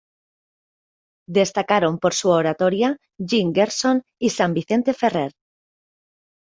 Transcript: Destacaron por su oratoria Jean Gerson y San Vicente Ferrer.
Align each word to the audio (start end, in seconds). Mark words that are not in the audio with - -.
Destacaron 1.29 1.99
por 1.99 2.15
su 2.15 2.29
oratoria 2.29 2.97
Jean 3.19 3.53
Gerson 3.53 4.01
y 4.19 4.31
San 4.31 4.55
Vicente 4.55 4.95
Ferrer. 4.95 5.31